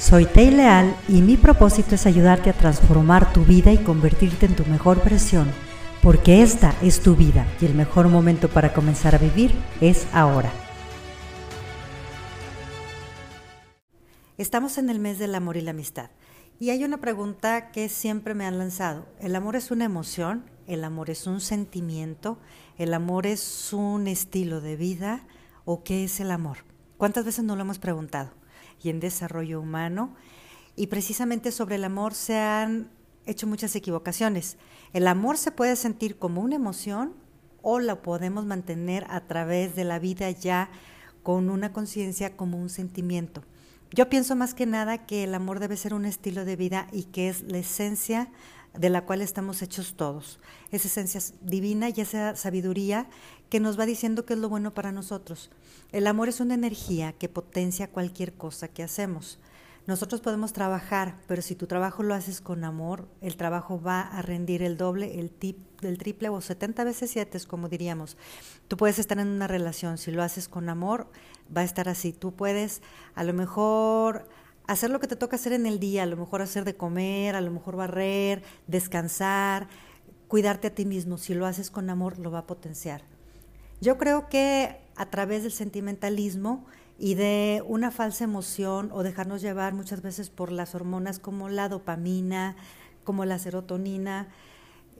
[0.00, 4.56] Soy Tei Leal y mi propósito es ayudarte a transformar tu vida y convertirte en
[4.56, 5.52] tu mejor versión,
[6.02, 9.52] porque esta es tu vida y el mejor momento para comenzar a vivir
[9.82, 10.50] es ahora.
[14.38, 16.08] Estamos en el mes del amor y la amistad.
[16.58, 19.06] Y hay una pregunta que siempre me han lanzado.
[19.20, 20.50] ¿El amor es una emoción?
[20.66, 22.38] ¿El amor es un sentimiento?
[22.78, 25.26] ¿El amor es un estilo de vida?
[25.66, 26.56] ¿O qué es el amor?
[26.96, 28.39] ¿Cuántas veces no lo hemos preguntado?
[28.82, 30.14] Y en desarrollo humano.
[30.76, 32.90] Y precisamente sobre el amor se han
[33.26, 34.56] hecho muchas equivocaciones.
[34.92, 37.14] El amor se puede sentir como una emoción
[37.62, 40.70] o lo podemos mantener a través de la vida ya
[41.22, 43.42] con una conciencia como un sentimiento.
[43.92, 47.04] Yo pienso más que nada que el amor debe ser un estilo de vida y
[47.04, 48.30] que es la esencia
[48.72, 50.38] de la cual estamos hechos todos.
[50.70, 53.08] Esa esencia divina y esa sabiduría
[53.50, 55.50] que nos va diciendo qué es lo bueno para nosotros.
[55.92, 59.38] El amor es una energía que potencia cualquier cosa que hacemos.
[59.86, 64.22] Nosotros podemos trabajar, pero si tu trabajo lo haces con amor, el trabajo va a
[64.22, 68.16] rendir el doble, el, tip, el triple o 70 veces 7, como diríamos.
[68.68, 71.08] Tú puedes estar en una relación, si lo haces con amor,
[71.54, 72.12] va a estar así.
[72.12, 72.82] Tú puedes
[73.16, 74.28] a lo mejor
[74.68, 77.34] hacer lo que te toca hacer en el día, a lo mejor hacer de comer,
[77.34, 79.66] a lo mejor barrer, descansar,
[80.28, 81.18] cuidarte a ti mismo.
[81.18, 83.02] Si lo haces con amor, lo va a potenciar.
[83.80, 86.66] Yo creo que a través del sentimentalismo,
[87.00, 91.70] y de una falsa emoción o dejarnos llevar muchas veces por las hormonas como la
[91.70, 92.56] dopamina,
[93.04, 94.28] como la serotonina.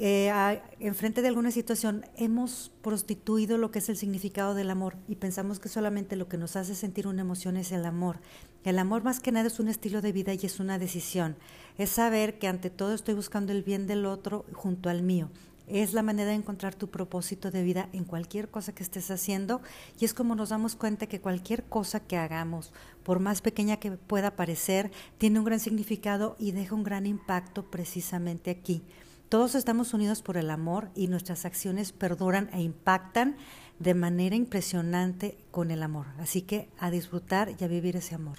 [0.00, 0.32] Eh,
[0.78, 5.58] enfrente de alguna situación hemos prostituido lo que es el significado del amor y pensamos
[5.58, 8.20] que solamente lo que nos hace sentir una emoción es el amor.
[8.62, 11.34] El amor más que nada es un estilo de vida y es una decisión.
[11.78, 15.30] Es saber que ante todo estoy buscando el bien del otro junto al mío
[15.70, 19.60] es la manera de encontrar tu propósito de vida en cualquier cosa que estés haciendo
[19.98, 23.92] y es como nos damos cuenta que cualquier cosa que hagamos, por más pequeña que
[23.92, 28.82] pueda parecer, tiene un gran significado y deja un gran impacto precisamente aquí.
[29.28, 33.36] Todos estamos unidos por el amor y nuestras acciones perduran e impactan
[33.78, 36.06] de manera impresionante con el amor.
[36.18, 38.38] Así que a disfrutar y a vivir ese amor.